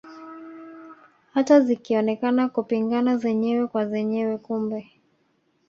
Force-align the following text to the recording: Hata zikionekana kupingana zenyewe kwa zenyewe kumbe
Hata 1.33 1.59
zikionekana 1.59 2.49
kupingana 2.49 3.17
zenyewe 3.17 3.67
kwa 3.67 3.85
zenyewe 3.87 4.37
kumbe 4.37 4.91